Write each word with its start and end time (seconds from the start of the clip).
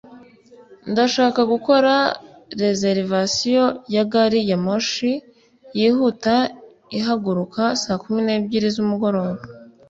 ndashaka 0.91 1.39
gukora 1.51 1.93
reservation 2.61 3.67
ya 3.95 4.03
gari 4.11 4.39
ya 4.49 4.57
moshi 4.65 5.11
yihuta 5.79 6.35
ihaguruka 6.97 7.63
saa 7.83 7.99
kumi 8.03 8.19
n'ebyiri 8.23 8.67
z'umugoroba 8.75 9.41